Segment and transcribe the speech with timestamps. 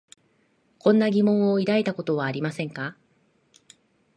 [0.79, 2.97] こんな疑問を抱いたことはありませんか？